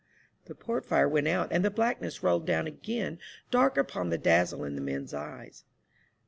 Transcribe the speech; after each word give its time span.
The 0.45 0.55
port 0.55 0.83
fire 0.87 1.07
went 1.07 1.27
out, 1.27 1.51
and 1.51 1.63
the 1.63 1.69
blackness 1.69 2.23
rolled 2.23 2.47
down 2.47 2.65
again 2.65 3.19
dark 3.51 3.77
upon 3.77 4.09
the 4.09 4.17
dazzle 4.17 4.63
in 4.63 4.73
the 4.73 4.81
men's 4.81 5.13
eyes. 5.13 5.63